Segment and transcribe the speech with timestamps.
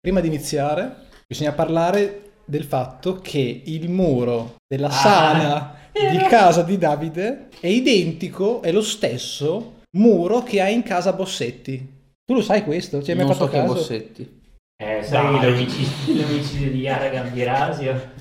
[0.00, 0.94] Prima di iniziare,
[1.26, 4.90] bisogna parlare del fatto che il muro della Ah.
[4.90, 11.12] sala di casa di Davide è identico, è lo stesso muro che ha in casa
[11.12, 11.98] Bossetti.
[12.24, 13.02] Tu lo sai questo?
[13.02, 13.74] Ci hai mai non fatto so che caso?
[13.74, 14.40] Bossetti.
[14.82, 18.12] Eh, sai l'omicidio, l'omicidio di Yara Gambirasio?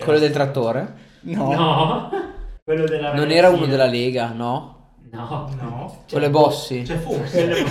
[0.00, 0.94] Quello del trattore?
[1.22, 1.52] No.
[1.52, 2.10] No.
[2.62, 4.75] Quello della Non era uno della Lega, no?
[5.16, 5.50] No.
[5.60, 5.96] No.
[6.10, 6.82] Quello è Bossi.
[6.82, 7.64] C'è forse.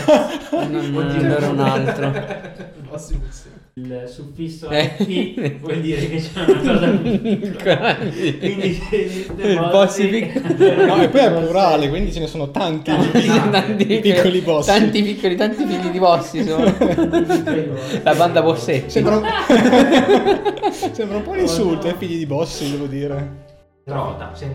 [0.51, 2.11] Non, non era un altro.
[3.77, 4.95] Il suffisso Eh.
[4.99, 7.95] IT vuol dire che c'è una cosa piccola.
[7.97, 8.81] Quindi
[9.35, 10.85] Il Bossi piccolo.
[10.85, 12.89] No, e poi è plurale, quindi ce ne sono tanti
[13.51, 14.65] Tanti piccoli boss.
[14.67, 16.63] Tanti piccoli, tanti figli di Bossi sono.
[18.03, 18.89] La banda Bossetti.
[18.89, 19.25] Sembra un...
[20.91, 23.43] Sembra un po' un insulto, eh, figli di bossi, devo dire.
[23.83, 24.53] Trota, sei in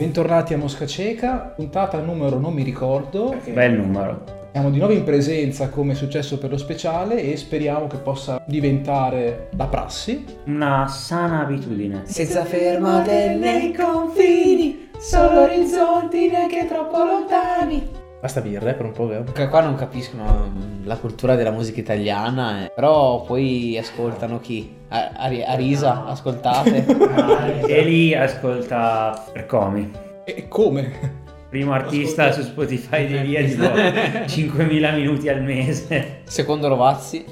[0.00, 3.36] Bentornati a Mosca Cieca, puntata numero non mi ricordo.
[3.52, 4.48] Bel numero.
[4.50, 8.42] Siamo di nuovo in presenza come è successo per lo speciale e speriamo che possa
[8.46, 10.24] diventare la prassi.
[10.46, 12.04] Una sana abitudine.
[12.06, 17.99] Senza fermate nei confini, solo orizzonti neanche troppo lontani.
[18.20, 19.24] Basta birra eh, per un po', vero?
[19.32, 22.72] Che qua non capiscono mm, la cultura della musica italiana, eh.
[22.74, 24.76] però poi ascoltano chi?
[24.88, 26.84] A, a- a risa, ascoltate.
[27.66, 29.90] E lì ascolta Percomi.
[30.24, 31.18] E come?
[31.48, 36.20] Primo artista su Spotify di via tipo 5.000 minuti al mese.
[36.24, 37.24] Secondo Rovazzi.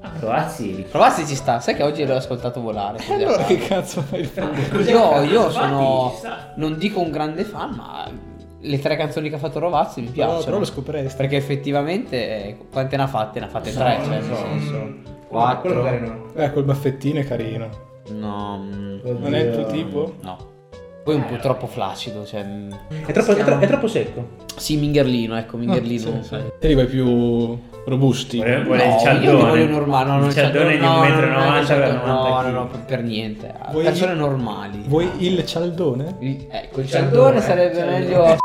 [0.00, 0.84] Ah, Rovazzi.
[0.90, 2.98] Rovazzi ci sta, sai che oggi l'ho ascoltato volare.
[3.08, 4.28] allora che cazzo fai?
[4.86, 6.12] Io, io sono,
[6.56, 8.10] non dico un grande fan, ma
[8.62, 10.42] le tre canzoni che ha fatto Rovazzi mi piacciono.
[10.44, 11.16] però lo scopriresti.
[11.16, 13.40] Perché effettivamente, eh, quante ne ha fatte?
[13.40, 15.10] Ne ha fatte tre, cioè nel senso...
[15.28, 16.26] Quello magari no.
[16.34, 17.68] Eh, col baffettino è carino.
[18.10, 20.14] No, mm, Non è il tuo tipo?
[20.20, 20.50] no.
[21.04, 22.44] Poi un po' troppo flaccido, cioè...
[22.44, 22.70] mm,
[23.06, 24.24] È troppo, è tro- è troppo secco.
[24.56, 26.18] Sì, Mingerlino, ecco, Mingerlino.
[26.18, 26.36] Ah, sì, sì.
[26.60, 28.36] Te li vuoi più robusti.
[28.36, 29.24] Vuole- vuole No, il cialdone.
[29.30, 31.16] io li voglio normali, no, non Il cialdone di no, 1,90 no, no, m il
[31.16, 33.54] per cialdone- 90 No, no, no, per niente.
[33.72, 34.82] Vuoi- Persone normali.
[34.86, 36.16] Vuoi il cialdone?
[36.20, 37.98] Il- Ecco, il Il cialdone cialdone, sarebbe cialdone.
[37.98, 38.36] meglio.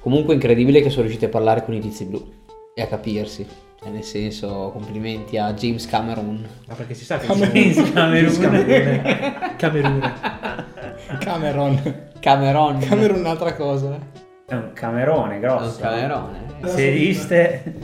[0.00, 2.24] Comunque incredibile che sono riusciti a parlare con i tizi blu
[2.74, 3.46] e a capirsi.
[3.80, 6.46] Cioè, nel senso, complimenti a James Cameron.
[6.66, 7.92] Ma perché si sa che Camerone.
[7.92, 9.54] Camerone.
[9.56, 10.12] Camerone.
[11.20, 12.08] Cameron.
[12.20, 12.78] Cameron.
[12.80, 13.98] Cameron è un'altra cosa.
[14.46, 15.80] È un camerone Un grosso.
[15.80, 16.46] Camerone.
[16.64, 17.74] Se esiste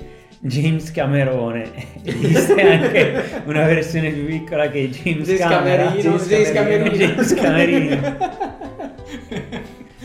[0.41, 1.71] James Camerone,
[2.03, 5.85] esiste anche una versione più piccola che è James, James Camera.
[5.85, 6.97] Camerino, James Camerino.
[6.97, 8.64] James Camerino.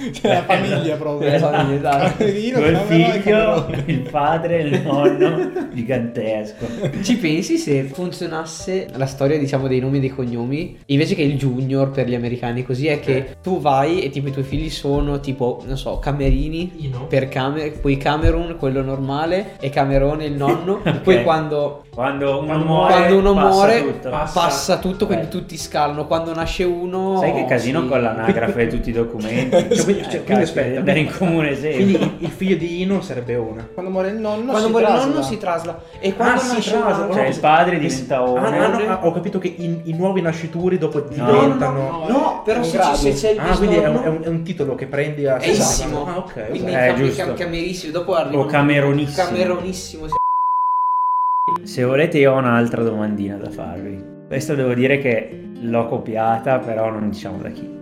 [0.19, 1.29] C'è la famiglia proprio.
[1.31, 2.23] La famiglia, esatto.
[2.23, 3.83] Cameron e figlio, Cameron.
[3.85, 6.65] il padre e il nonno gigantesco.
[7.01, 10.77] Ci pensi se funzionasse la storia, diciamo, dei nomi e dei cognomi?
[10.87, 14.31] Invece che il junior per gli americani, così è che tu vai e tipo i
[14.31, 20.25] tuoi figli sono tipo, non so, Camerini per Camer- poi Camerun, quello normale, e Camerone
[20.25, 20.81] il nonno.
[21.03, 24.09] Poi quando, Quando uno Quando muore, quando uno passa muore tutto.
[24.09, 24.39] passa.
[24.39, 25.31] passa tutto, quindi Beh.
[25.31, 26.05] tutti scalano.
[26.07, 27.17] Quando nasce uno.
[27.19, 27.87] Sai che casino sì.
[27.87, 29.57] con l'anagrafe di tutti i documenti?
[29.79, 31.71] Cioè, quindi, cioè, Eh, quindi aspetta, andare in comune sempre.
[31.83, 33.67] Quindi il, figlio di Ino sarebbe una.
[33.73, 35.09] Quando muore il nonno Quando si muore il trasla.
[35.09, 35.81] nonno si trasla.
[35.99, 38.39] E quando Ah, si nasce trasla, uno- Cioè il padre diventa Ah, uno.
[38.45, 42.05] ah, no, ah, ho capito che i, i nuovi nascituri dopo No, no, no, diventano.
[42.07, 44.27] no, però è un se, se c'è il Ah, quindi è un, è un- è
[44.27, 46.05] un titolo che prendi a È Issimo.
[46.05, 46.49] Ah, ok.
[46.49, 47.23] Quindi Eh, cam- giusto.
[47.25, 47.91] cam- camerissimo.
[47.91, 49.25] Dopo arriva O cameronissimo.
[49.27, 50.05] Cameronissimo.
[51.63, 54.03] Se volete io ho un'altra domandina da farvi.
[54.27, 57.77] Questa devo dire che l'ho copiata, però non diciamo da chi.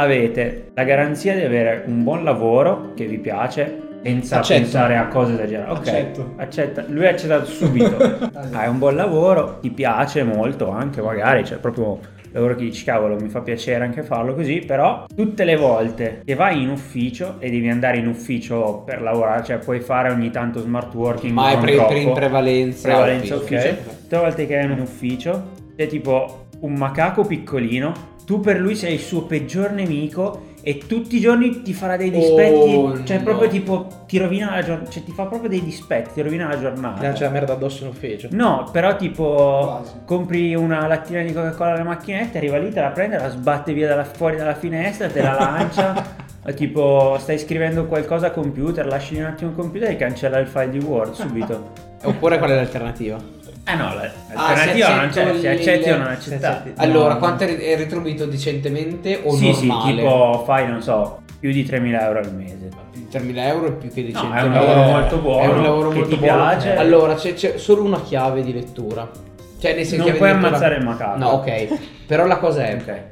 [0.00, 4.60] Avete la garanzia di avere un buon lavoro che vi piace senza Accetto.
[4.60, 5.70] pensare a cose esagerate.
[5.72, 6.32] Ok, Accetto.
[6.36, 6.84] accetta.
[6.86, 7.96] Lui ha accettato subito.
[8.52, 11.98] Hai un buon lavoro, ti piace molto anche magari, cioè proprio
[12.30, 16.36] lavoro che dici cavolo mi fa piacere anche farlo così, però tutte le volte che
[16.36, 20.60] vai in ufficio e devi andare in ufficio per lavorare, cioè puoi fare ogni tanto
[20.60, 22.88] smart working, Ma è pre- troppo, per in prevalenza.
[22.88, 23.56] prevalenza ufficio.
[23.56, 23.76] ufficio.
[24.02, 25.42] Tutte le volte che vai in un ufficio
[25.76, 31.16] c'è tipo un macaco piccolino, tu per lui sei il suo peggior nemico e tutti
[31.16, 33.22] i giorni ti farà dei dispetti, Oh, cioè no.
[33.22, 36.60] proprio tipo ti rovina la giornata, cioè ti fa proprio dei dispetti, ti rovina la
[36.60, 37.00] giornata.
[37.00, 38.28] Lancia la merda addosso in ufficio.
[38.32, 39.92] No, però tipo Quasi.
[40.04, 43.88] compri una lattina di Coca-Cola alla macchinetta, arriva lì, te la prende, la sbatte via
[43.88, 46.26] dalla- fuori dalla finestra, te la lancia.
[46.54, 50.68] tipo stai scrivendo qualcosa a computer, lasci un attimo il computer e cancella il file
[50.68, 51.70] di Word subito.
[52.04, 53.16] Oppure qual è l'alternativa?
[53.70, 56.72] Ah no, Ah, l'alternativa se non c'è, se accetti o non accetti.
[56.76, 57.18] Allora, No.
[57.18, 59.94] quanto è retribuito decentemente o Sì, sì, normale?
[59.96, 62.68] tipo fai, non so, più di 3.000 euro al mese.
[63.10, 64.36] 3.000 euro è più che No, decente.
[64.38, 65.42] è un lavoro molto buono.
[65.42, 66.34] È un lavoro che molto ti buono.
[66.48, 66.76] piace.
[66.76, 69.06] Allora, c'è, c'è solo una chiave di lettura.
[69.60, 71.18] Cioè, nel senso Non puoi lettura- ammazzare il macaco.
[71.18, 71.78] No, ok.
[72.06, 73.02] Però la cosa è, Ok.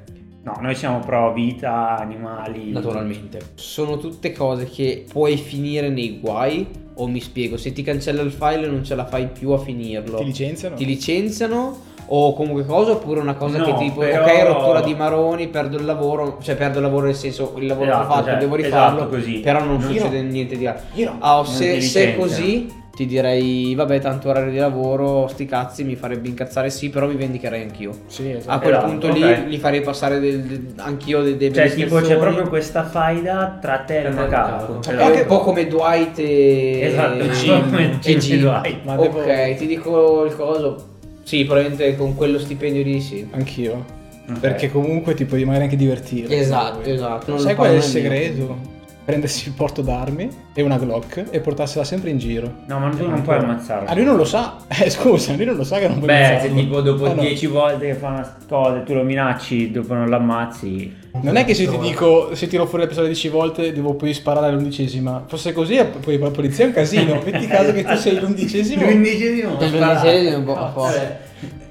[0.43, 2.71] No, noi siamo pro vita, animali.
[2.71, 3.41] Naturalmente.
[3.57, 6.85] Sono tutte cose che puoi finire nei guai.
[6.99, 9.59] O mi spiego, se ti cancella il file e non ce la fai più a
[9.59, 10.17] finirlo.
[10.19, 10.75] Ti licenziano?
[10.77, 11.79] Ti licenziano.
[12.09, 15.77] O comunque cosa, oppure una cosa No, che tipo, però- ok, rottura di maroni, perdo
[15.77, 18.55] il lavoro, cioè perdo il lavoro nel senso il lavoro l'ho Esatto, fatto, cioè, devo
[18.55, 19.39] rifarlo, esatto, così.
[19.41, 20.87] però non Non- succede niente di altro.
[20.95, 21.17] Io no.
[21.19, 25.97] Ah, se, se è così, ti direi, vabbè, tanto orario di lavoro, sti cazzi, mi
[25.97, 27.91] farebbe incazzare sì, però mi vendicherei anch'io.
[28.07, 28.51] Sì, esatto.
[28.57, 29.15] A quel Esatto, punto ok.
[29.15, 33.59] lì li farei passare del- del- anch'io dei, dei Cioè, tipo, c'è proprio questa faida
[33.61, 34.51] tra te e il macaco.
[34.51, 34.81] macaco.
[34.81, 37.99] Cioè, È un po' come Dwight e Esatto, e Jim.
[38.03, 38.47] E Jim.
[38.47, 40.85] ok, devo- ti dico il coso.
[41.23, 43.29] Sì, probabilmente con quello stipendio lì sì.
[43.33, 43.85] Anch'io.
[44.31, 44.41] Ok.
[44.41, 46.35] Perché comunque ti puoi magari anche divertire.
[46.35, 47.31] Esatto, esatto.
[47.33, 48.75] Non Sai qual è il segreto?
[49.07, 52.53] Prendersi il porto d'armi e una Glock e portarsela sempre in giro.
[52.67, 53.89] No, ma tu non puoi ammazzarlo.
[53.89, 54.57] Ah, lui non lo sa.
[54.79, 56.57] Eh, scusa, lui non lo sa che non puoi Beh, se ammazzarlo.
[56.57, 57.21] tipo dopo Ah, no.
[57.23, 60.93] 10 volte che fa una cosa e tu lo minacci, dopo non l'ammazzi.
[61.23, 64.13] Non è che se ti dico, se tiro fuori la pistola 10 volte, devo poi
[64.13, 65.23] sparare all'undicesima.
[65.29, 67.21] Fosse così, poi la polizia è un casino.
[67.25, 68.85] Metti caso che tu sei l'undicesimo.
[68.91, 69.57] L'undicesimo.
[69.57, 71.21] Per sparare un po' forte.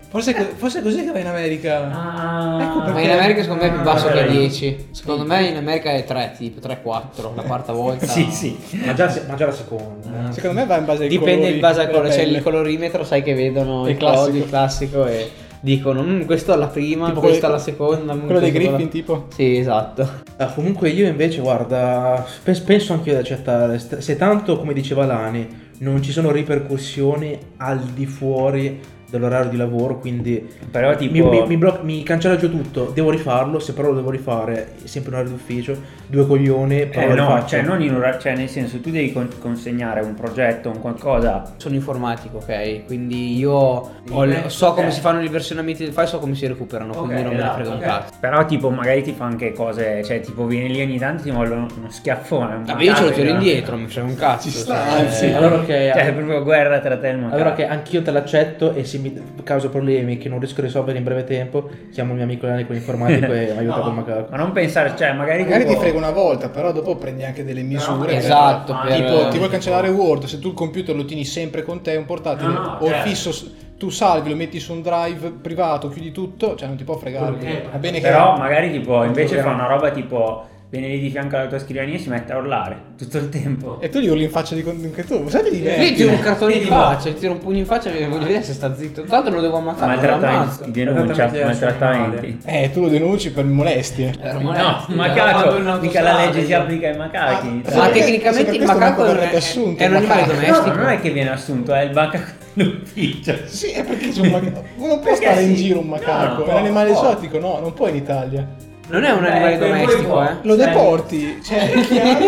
[0.08, 1.90] Forse, è forse è così che va in America.
[1.92, 4.88] Ah, Ecco perché- Ma in America secondo me è più basso che Ah, 10.
[4.92, 8.06] Secondo me in America è 3, tipo 3-4, la quarta volta.
[8.06, 8.58] Sì, sì.
[8.86, 10.32] Ma già, ma già la seconda.
[10.32, 12.38] Secondo me va in base ai Dipende colori in base al colore, pelle.
[12.38, 14.38] il colorimetro, sai che vedono Il il classico, classico.
[14.44, 18.14] il classico e dicono "Mm, questo alla prima, Tipo questo alla seconda.
[18.14, 19.26] mm, Quello dei questo alla-" Griffin, tipo.
[19.36, 20.08] Sì, esatto.
[20.38, 25.06] Ah, comunque io invece, guarda, pe- penso anche io ad accettare, se tanto come diceva
[25.06, 28.80] Lani, non ci sono ripercussioni al di fuori
[29.10, 31.30] dell'orario di lavoro, quindi Però mi, tipo...
[31.30, 35.12] mi, mi bloc- mi cancella giù tutto, devo rifarlo, se però lo devo rifare sempre
[35.12, 38.80] in orario d'ufficio, due coglioni, però Eh no, cioè non in ora- cioè nel senso
[38.80, 41.54] tu devi con- consegnare un progetto, un qualcosa.
[41.58, 42.86] Sono informatico, ok?
[42.86, 46.46] Quindi io ho le- so come si fanno i versionamenti del file, so come si
[46.48, 48.14] recuperano, quindi non me ne frega un cazzo.
[48.20, 51.68] Però tipo magari ti fa anche cose, cioè tipo vieni lì ogni tanto ti vogliono
[51.78, 52.56] uno schiaffone.
[52.56, 54.50] un Vabbè, io ce lo tiro indietro, mi frega un cazzo.
[54.50, 55.26] Ci sta, cioè, anzi.
[55.26, 58.12] eh, Allora che, Cioè è proprio guerra tra te e il allora che anch'io te
[58.12, 59.14] l'accetto e se mi
[59.44, 62.66] causa problemi che non riesco a risolvere in breve tempo, chiamo il mio amico Lani
[62.66, 64.28] con l'informatico e mi aiuta No, col macaco.
[64.32, 67.62] Ma non pensare, cioè magari, Magari ti frega una volta, però dopo prendi anche delle
[67.62, 68.08] misure.
[68.08, 71.26] per- esatto, Ah, per- Tipo, ti vuoi cancellare Word, se tu il computer lo tieni
[71.26, 73.10] sempre con te, un portatile, No, no, o il certo.
[73.10, 76.96] fisso, tu salvi, lo metti su un drive privato, chiudi tutto, cioè non ti può
[76.98, 77.68] fregare.
[77.72, 78.08] Va bene che...
[78.08, 80.46] Però magari tipo invece fa una roba tipo
[80.78, 83.80] viene lì di fianco alla tua scrivania e si mette a urlare tutto il tempo.
[83.82, 85.94] E tu gli urli in faccia di anche tu, sai di Io diverti?
[85.96, 88.76] tiro un cartone in faccia, tiro un pugno in faccia e voglio vedere se sta
[88.76, 89.04] zitto.
[89.04, 92.38] Tanto lo devo ammazzare, non Maltrattamenti, denuncia, Maltrattamenti.
[92.46, 94.14] Eh, tu lo denunci per molestie.
[94.22, 97.62] Eh, No, molesti, macaco, in mica la legge si applica ai macachi.
[97.66, 100.34] Ah, Ma per- tecnicamente per il macaco è, verrebbe assunto, è un animale macaco.
[100.34, 100.76] No, domestico.
[100.76, 102.24] non è che viene assunto, è il macaco
[102.54, 103.36] dell'ufficio.
[103.46, 104.64] Sì, è perché c'è un macaco.
[104.78, 105.64] Uno può Perché stare in sì.
[105.64, 107.02] giro un macaco, No, è un animale può.
[107.02, 108.48] esotico, no, non può in Italia.
[108.88, 110.36] Non è un Beh, animale voi domestico, eh.
[110.44, 112.20] Lo deporti, cioè, chiaro.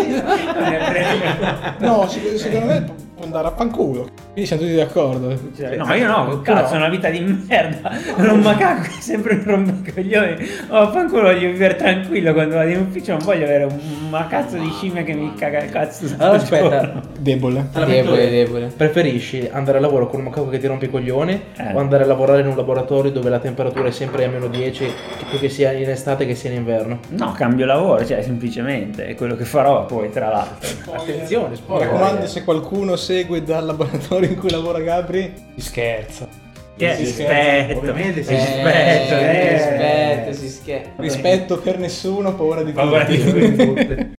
[0.85, 1.75] Frega.
[1.79, 4.07] No, secondo me andare a fanculo.
[4.31, 5.37] Quindi siamo tutti d'accordo.
[5.57, 7.91] Cioè, no, io no, cazzo, è una vita di merda.
[8.17, 10.35] Non un macaco che sempre un rompicoglioni.
[10.69, 13.13] Oh, fanculo voglio vivere tranquillo quando vado in ufficio.
[13.13, 16.05] Non voglio avere un cazzo di scimmia che mi caga il cazzo.
[16.17, 16.67] Allora il giorno.
[16.67, 17.69] aspetta, Debole.
[17.73, 18.65] Debole, debole.
[18.75, 21.73] Preferisci andare a lavoro con un macaco che ti rompe i coglioni Eh.
[21.73, 24.91] o andare a lavorare in un laboratorio dove la temperatura è sempre a meno 10,
[25.29, 26.99] più che sia in estate che sia in inverno?
[27.09, 30.93] No, cambio lavoro, cioè semplicemente è quello che farò poi, tra l'altro.
[30.93, 31.87] Attenzione, Mi spoiler.
[31.87, 36.27] raccomando, se qualcuno segue dal laboratorio in cui lavora Gabri, si scherza.
[36.75, 39.53] Che Si rispetto, ovviamente si rispetto, Eh, eh.
[39.53, 40.91] rispetto, si scherza.
[40.97, 44.15] Rispetto per nessuno, paura di Paura di tutti.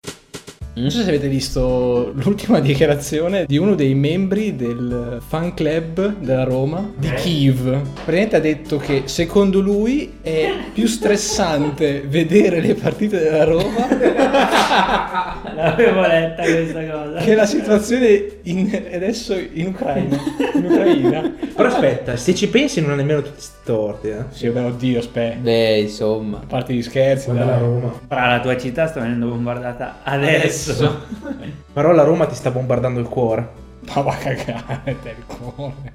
[0.80, 6.44] Non so se avete visto l'ultima dichiarazione di uno dei membri del fan club della
[6.44, 7.62] Roma di Kiev.
[8.04, 13.86] Praticamente ha detto che secondo lui è più stressante vedere le partite della Roma
[15.54, 17.18] L'avevo letta questa cosa.
[17.18, 20.16] che la situazione in- adesso in Ucraina.
[20.54, 21.32] In Ucraina.
[21.54, 24.24] Però aspetta, se ci pensi non è nemmeno tutti storti, eh.
[24.30, 25.36] Sì, vabbè, oddio, aspetta.
[25.40, 26.38] Beh, insomma.
[26.38, 27.52] A parte gli scherzi, Guarda dai.
[27.54, 27.92] la Roma.
[28.06, 30.67] Fra la tua città sta venendo bombardata adesso.
[31.72, 33.66] Però la Roma ti sta bombardando il cuore.
[33.94, 35.92] Ma va a cagare, te il cuore.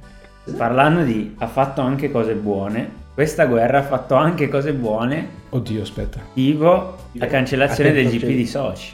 [0.58, 3.02] Parlando di ha fatto anche cose buone.
[3.14, 5.42] Questa guerra ha fatto anche cose buone.
[5.56, 6.20] Oddio, aspetta.
[6.34, 8.86] Tipo la cancellazione del GP di Sochi.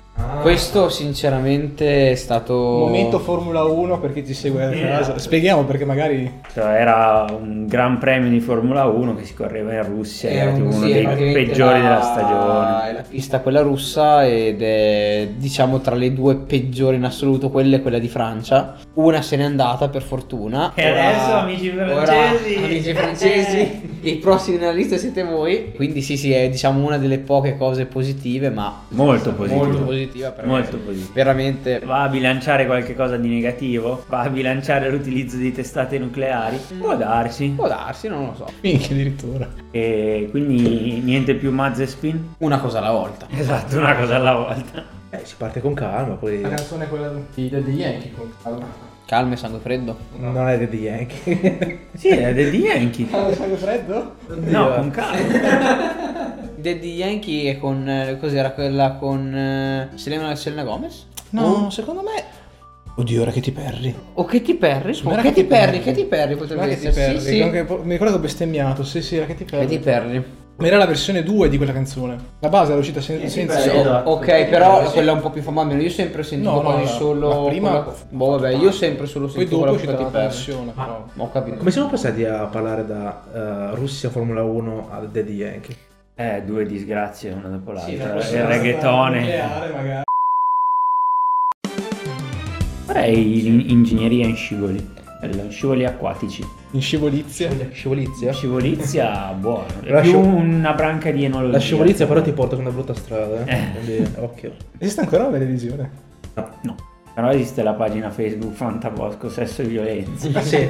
[0.42, 2.54] Questo sinceramente è stato...
[2.54, 5.18] Momento Formula 1 per chi ci segue a casa.
[5.18, 9.84] Spieghiamo perché magari Cioè, era un gran premio di Formula 1 che si correva in
[9.86, 12.89] Russia, È era un- uno sì, dei peggiori la- della stagione.
[12.89, 17.78] È la pista quella russa ed è diciamo tra le due peggiori in assoluto, quella
[17.78, 18.75] e quella di Francia.
[18.96, 20.74] Una se n'è andata per fortuna.
[20.75, 22.12] E adesso, amici francesi?
[22.12, 25.72] ora, amici francesi, I prossimi nella lista siete voi.
[25.75, 29.63] Quindi sì, sì, è diciamo una delle poche cose positive, ma Molto positivo.
[29.65, 30.51] molto positiva per me.
[30.51, 31.12] Molto positivo.
[31.13, 34.03] Veramente Va a bilanciare qualche cosa di negativo?
[34.08, 36.58] Va a bilanciare l'utilizzo di testate nucleari?
[36.79, 37.48] Può darsi.
[37.56, 38.46] può darsi, non lo so.
[38.62, 39.48] Minchia addirittura.
[39.72, 42.36] E quindi niente più Mazespin?
[42.39, 43.27] Una cosa alla volta.
[43.29, 44.84] Esatto, una cosa alla volta.
[45.12, 48.88] Eh, si parte con calma, poi La canzone è quella di degli Yankee con calma.
[49.06, 49.98] Calma e sangue freddo.
[50.18, 51.88] non è di Yankee.
[51.96, 53.10] Sì, è degli Yankee.
[53.10, 54.15] Calma sangue freddo?
[54.27, 56.18] No, con calma.
[56.60, 57.88] Daddy Yankee è con.
[57.88, 59.34] eh, Cos'era quella con.
[59.36, 61.08] eh, Selena, Selena Gomez?
[61.32, 62.38] No, secondo me...
[62.96, 63.96] Oddio, era Katy Perry.
[64.16, 64.98] O Katy Perry?
[65.06, 65.84] Era Katy Katy Perry, Perry.
[65.84, 66.92] Katy Perry potrebbe Katy essere.
[66.92, 67.20] Perry.
[67.20, 67.42] Sì, sì.
[67.42, 68.84] anche- mi ricordo che ho bestemmiato.
[68.84, 69.63] Sì, sì, era Katy Perry.
[69.66, 70.24] Katy Perry.
[70.58, 72.18] Ma era la versione 2 di quella canzone.
[72.39, 73.56] La base era uscita sen- senza...
[73.56, 73.70] Perry.
[73.70, 74.10] Sì, esatto.
[74.10, 75.74] ok, però quella è un po' più famosa.
[75.78, 77.46] Io sempre sentito No, no, quasi la- solo.
[77.46, 80.24] prima- quella- Boh, vabbè, io sempre solo Poi sentito dopo è quella Katy Perry.
[80.25, 80.72] versione.
[80.75, 81.06] però.
[81.16, 81.56] Ho capito.
[81.58, 83.24] Come siamo passati a parlare da
[83.72, 85.75] eh, Russia Formula 1 a Daddy Yankee?
[86.20, 88.20] Eh, due disgrazie una dopo l'altra.
[88.20, 90.04] Sì, la il reggaetone.
[92.86, 94.86] Farei l'in- ingegneria in scivoli.
[95.22, 96.46] Eh, Scivoli acquatici.
[96.72, 97.50] In scivolizia.
[97.72, 98.34] Scivolizia?
[98.34, 99.68] Scivolizia buona.
[99.82, 101.54] È La più scio- una branca di enologia.
[101.54, 103.54] La scivolizia però ti porta su una brutta strada, eh.
[103.54, 103.72] Eh.
[103.74, 104.54] Quindi, occhio.
[104.78, 105.90] Esiste ancora la televisione?
[106.64, 106.76] No.
[107.20, 110.30] Però esiste la pagina Facebook Fantabosco Sesso e Violenza.
[110.34, 110.66] Ah sì,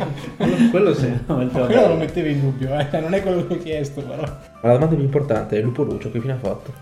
[0.71, 1.07] quello, sì.
[1.27, 1.95] Molto Quello lo bello.
[1.95, 2.99] mettevo in dubbio, eh.
[2.99, 4.23] Non è quello che ho chiesto, però.
[4.23, 6.73] Ma la domanda più importante è Lupo Lucio che fine ha fatto?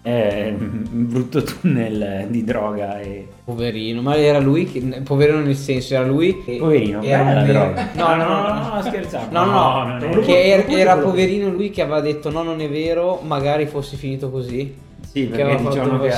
[0.00, 3.26] È un brutto tunnel di droga e...
[3.44, 4.80] Poverino, ma era lui che.
[5.02, 6.44] Poverino nel senso, era lui.
[6.44, 7.88] che- Poverino, era bella un- droga.
[7.94, 9.26] No, no, no, no, no, scherzavo.
[9.32, 13.66] No, no, no, che era, poverino lui che aveva detto no, non è vero, magari
[13.66, 14.84] fosse finito così.
[15.10, 16.10] Sì, dicevano che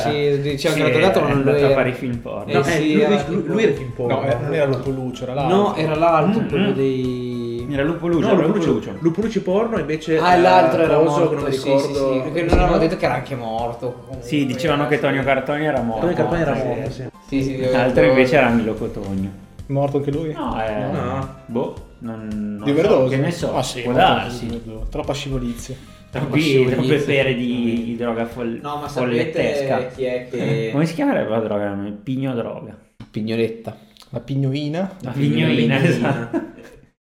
[0.69, 1.75] sì, l'ha dato, ma non è lo andato a era.
[1.75, 2.45] fare i film porno.
[2.51, 4.15] Eh, No, sì, lui, era- lui- lui era film porno.
[4.21, 5.57] No, eh, non era Lupo Lucio, era l'altro.
[5.57, 6.75] No, era l'altro, Mm, quello mm.
[6.75, 7.67] dei.
[7.71, 8.91] Era Lupo Lucio, No, era Lupo Lupo Lucio.
[8.91, 9.03] Lucio.
[9.05, 11.29] Lupo Lucio porno invece Ah, l'altro era coso, morto.
[11.29, 12.13] che non mi sì, sì, ricordo.
[12.13, 14.07] sì, perché non avevano detto che era anche morto.
[14.21, 16.01] Sì, dicevano che Tonio Cartoni era morto.
[16.01, 16.63] Tonio Cartoni era Sì.
[16.67, 17.03] morto, sì.
[17.29, 19.31] Sì, sì, L'altro invece era Milo Cotogno.
[19.67, 20.33] Morto anche lui?
[20.33, 20.89] No, è...
[20.91, 21.35] No.
[21.45, 23.09] Boh, non, non Di so, Verdoso?
[23.11, 24.63] che ne so, Ah sì, può darsi.
[24.89, 25.77] Troppa scivolizia.
[26.11, 26.77] Troppi, scivolizia.
[26.77, 29.67] troppe pere di, di droga fol- No, ma follettesca.
[29.79, 30.69] sapete chi è che.
[30.73, 31.79] Come si chiamerebbe la droga?
[32.03, 32.77] Pigno droga.
[33.11, 33.77] Pignoletta.
[34.11, 34.97] La pignoina?
[35.03, 35.83] La pignoina, pignoina.
[35.83, 36.47] esatto.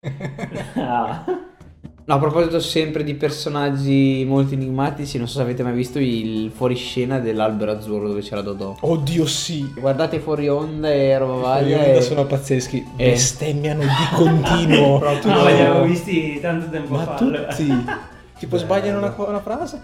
[0.75, 1.23] Ah.
[2.07, 6.51] No, a proposito sempre di personaggi molto enigmatici, non so se avete mai visto il
[6.53, 8.75] fuoriscena dell'albero azzurro dove c'era Dodò.
[8.79, 9.73] Oddio sì.
[9.79, 11.77] Guardate fuori onda e roba Fuori varia.
[11.79, 12.85] onda e- sono pazzeschi.
[12.97, 13.09] Eh.
[13.09, 14.99] Bestemmiano di continuo.
[15.25, 17.15] No, li abbiamo visti tanto tempo Ma fa.
[17.15, 17.85] tutti.
[18.39, 19.79] Tipo sbagliano una, una frase?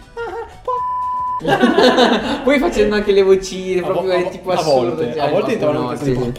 [2.43, 5.29] Poi facendo anche le vocine, A proprio vo- è tipo a volte, cioè, a volte
[5.29, 6.31] proprio entravano no, anche sì, tipo.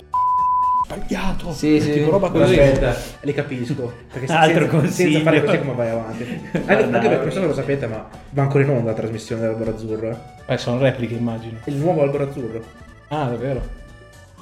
[0.85, 1.52] Sbagliato.
[1.52, 1.92] Sì, sì.
[1.92, 2.59] Tipo roba così.
[2.59, 3.92] aspetta, li capisco.
[4.12, 5.11] Perché Altro senza, consiglio.
[5.12, 6.23] senza fare così come vai avanti.
[6.66, 9.40] Anche, anche perché non so se lo sapete, ma va ancora in onda la trasmissione
[9.40, 10.11] dell'Albero Azzurro.
[10.11, 10.16] eh.
[10.52, 11.59] Eh, sono repliche immagino.
[11.64, 12.62] Il nuovo Albero Azzurro.
[13.09, 13.61] Ah, davvero?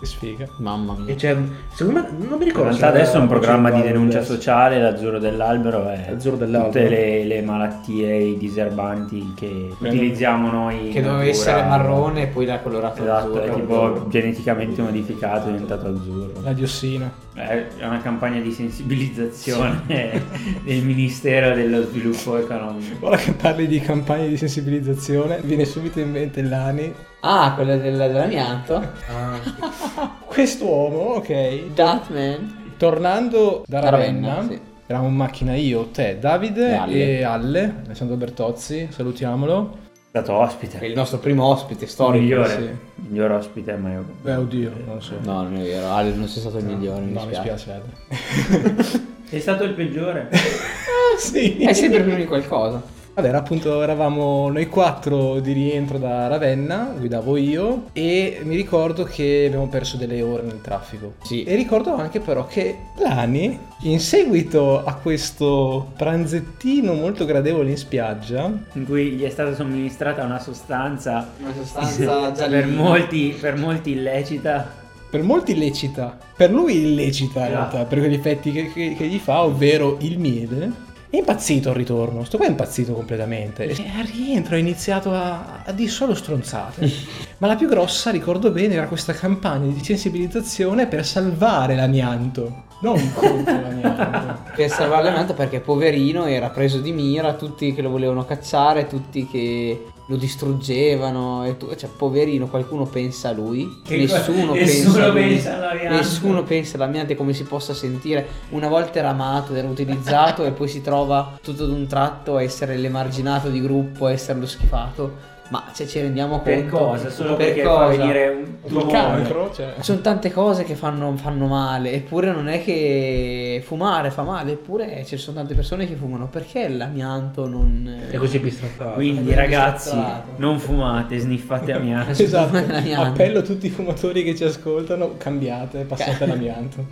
[0.00, 0.48] Che sfiga.
[0.56, 1.14] Mamma E mia.
[1.14, 1.36] c'è,
[1.74, 2.68] secondo me, non mi In ricordo.
[2.70, 4.30] realtà se adesso è un programma di denuncia West.
[4.30, 6.72] sociale, l'azzurro dell'albero è L'azzurro dell'albero.
[6.72, 10.86] tutte le, le malattie i diserbanti che utilizziamo noi.
[10.86, 13.42] in Che doveva essere marrone e poi l'ha colorato Esatto, azzurro.
[13.44, 16.32] è tipo geneticamente modificato, è diventato azzurro.
[16.42, 17.12] La diossina.
[17.34, 19.82] È una campagna di sensibilizzazione
[20.64, 23.06] del Ministero dello Sviluppo Economico.
[23.06, 26.92] Ora che parli di campagne di sensibilizzazione, viene subito in mente Lani.
[27.20, 28.74] Ah, quella del- dell'amianto.
[29.08, 29.38] Ah,
[30.24, 31.72] Quest'uomo, ok.
[31.74, 32.58] Datman.
[32.76, 34.60] Tornando da Da Ravenna, Ravenna, sì.
[34.86, 37.18] eravamo in macchina io, te, Davide E Alle.
[37.18, 39.76] e Alle, Alessandro Bertozzi, salutiamolo.
[40.12, 40.78] È stato ospite.
[40.78, 42.22] È il nostro primo ospite storico.
[42.24, 42.48] migliore.
[42.96, 43.02] sì.
[43.08, 44.14] Miglior ospite mai avuto.
[44.22, 45.14] Beh, oddio, non lo so.
[45.22, 45.88] No, non è vero.
[45.90, 47.00] Ale non sei stato il migliore.
[47.02, 47.58] Mi No, mi dispiace.
[47.58, 47.72] spiace.
[47.72, 48.98] Ale.
[49.30, 50.28] Sei stato il peggiore.
[51.12, 51.58] Ah, sì.
[51.58, 52.80] È sempre prima di qualcosa.
[53.20, 59.44] Vabbè, appunto eravamo noi quattro di rientro da Ravenna, guidavo io e mi ricordo che
[59.46, 61.14] abbiamo perso delle ore nel traffico.
[61.22, 61.42] Sì.
[61.44, 68.50] E ricordo anche però che Lani, in seguito a questo pranzettino molto gradevole in spiaggia,
[68.72, 74.66] in cui gli è stata somministrata una sostanza Una sostanza per molti, per molti illecita.
[75.10, 77.48] per molti illecita, per lui illecita in Ah.
[77.48, 80.88] realtà, per quegli effetti che, che- che gli fa, ovvero il miele.
[81.10, 83.64] È impazzito al ritorno, sto qua è impazzito completamente.
[83.64, 86.88] E al rientro ha iniziato a, a dire solo stronzate.
[87.38, 92.94] Ma la più grossa, ricordo bene, era questa campagna di sensibilizzazione per salvare l'amianto, non
[93.12, 94.52] contro l'amianto.
[94.54, 99.26] Per salvare l'amianto perché poverino era preso di mira, tutti che lo volevano cacciare, tutti
[99.26, 105.04] che lo distruggevano e tu, cioè poverino, qualcuno pensa a lui, Che nessuno, pensa, nessuno
[105.04, 105.20] a lui.
[105.22, 108.26] pensa nessuno pensa all'amianto e come si possa sentire.
[108.50, 112.42] Una volta era amato, era utilizzato e poi si trova tutto ad un tratto a
[112.42, 115.38] essere l'emarginato di gruppo, a essere lo schifato.
[115.50, 117.10] Ma cioè, ci rendiamo Per conto cosa?
[117.10, 117.78] Solo per perché cosa?
[117.80, 118.92] fa venire un tumore.
[118.92, 119.74] cancro, cioè.
[119.78, 124.52] Ci sono tante cose che fanno, fanno male, eppure non è che fumare fa male,
[124.52, 126.28] eppure ci sono tante persone che fumano.
[126.28, 127.98] Perché l'amianto non...
[128.08, 128.92] È così bistrattato.
[128.94, 130.30] Quindi ragazzi, distratto.
[130.36, 132.22] non fumate, sniffate amianto.
[132.22, 133.08] Esatto, L'amianto.
[133.08, 136.86] appello a tutti i fumatori che ci ascoltano, cambiate, passate l'amianto.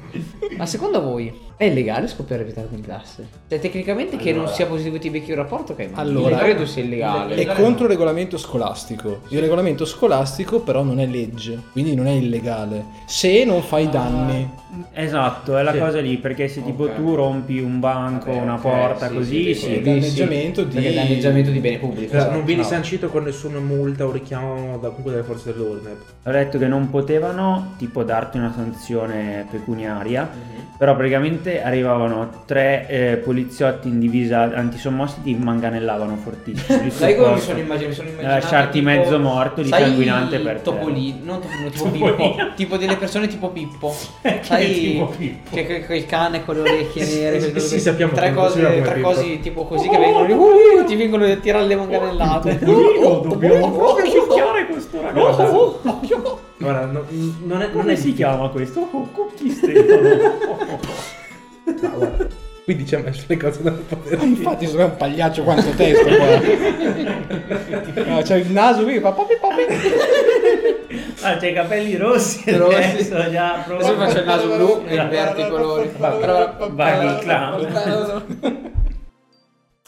[0.56, 3.28] Ma secondo voi è illegale scoppiare ritardo in classe?
[3.48, 5.90] Cioè, tecnicamente che non sia positivo ti becchi un rapporto, ok?
[5.92, 7.36] Allora- credo sia illegale.
[7.36, 9.20] È contro il regolamento scolastico.
[9.28, 12.84] Il regolamento scolastico però non è legge, quindi non è illegale.
[13.04, 14.48] Se non fai danni.
[14.92, 15.78] Esatto, è la Sì.
[15.78, 16.94] cosa lì, perché se tipo Ok.
[16.96, 19.80] tu rompi un banco, Vabbè, una ok, porta sì, così, sì, sì.
[19.82, 20.74] danneggiamento di...
[20.74, 22.10] Perché danneggiamento di bene pubblico.
[22.12, 22.66] Però non vieni No.
[22.66, 25.96] sancito con nessuna multa o richiamo da comunque dalle forze dell'ordine.
[26.24, 30.76] Ho detto che non potevano tipo darti una sanzione pecuniaria, Mhm.
[30.78, 36.88] però praticamente arrivavano tre eh, poliziotti in divisa antisommosse ti manganellavano fortissimo.
[36.90, 37.88] Sai come mi sono immaginato?
[37.88, 40.60] Mi sono immaginato lasciarti tipo- mezzo morto di sanguinante per.
[40.60, 42.14] Topolino, non Topolino, tipo Topolino.
[42.16, 42.52] Pippo.
[42.54, 43.94] Tipo delle persone tipo Pippo.
[44.22, 45.54] Che Sai tipo Pippo?
[45.54, 49.40] che che- quel cane con le orecchie nere, sì, sì, sappiamo tre cose, tre cose
[49.40, 52.58] tipo così che vengono uh, ti vengono a tirare le manganellate.
[52.58, 55.80] Topolino, dobbiamo proprio picchiare questo ragazzo.
[56.60, 57.04] Guarda, no-
[57.44, 58.80] non è, non Come è si chiama questo?
[58.90, 60.08] Oh, Cookie Stefano.
[61.82, 62.37] Ah, guarda.
[62.68, 66.04] Quindi ci ha messo le cose da poter Ah, infatti sono un pagliaccio quanto testo
[66.04, 66.26] qua.
[68.04, 69.62] No, c'è il naso qui che fa papi papi.
[71.22, 72.74] Ah, c'è i capelli rossi Rossi.
[72.74, 75.90] adesso già Adesso faccio il naso blu e inverti i colori.
[75.96, 78.68] Vai, clown.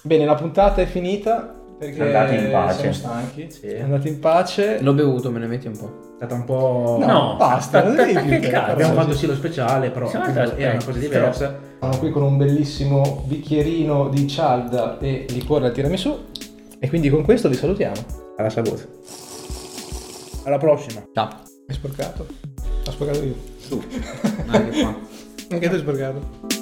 [0.01, 2.79] Bene, la puntata è finita perché Andate in pace.
[2.79, 3.47] siamo stanchi.
[3.51, 3.75] Sì.
[3.77, 4.83] Andate in pace.
[4.83, 6.09] L'ho bevuto, me ne metti un po'.
[6.13, 6.99] È stata un po'...
[7.01, 8.51] No, No, basta, non devi più.
[8.55, 11.59] Abbiamo fatto sì lo speciale, però era una cosa diversa.
[11.79, 16.15] Siamo qui con un bellissimo bicchierino di cialda e liquore al tiramisù.
[16.79, 17.97] E quindi con questo vi salutiamo.
[18.37, 18.87] Alla salute.
[20.45, 21.03] Alla prossima.
[21.15, 21.29] Ciao.
[21.67, 22.27] Hai sporcato?
[22.87, 23.35] Ho sporcato io.
[24.49, 24.95] Anche qua.
[25.51, 26.60] Anche tu hai sporcato.